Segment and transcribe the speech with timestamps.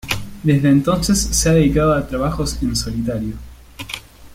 [0.41, 3.35] Desde entonces, se ha dedicado a trabajos en solitario.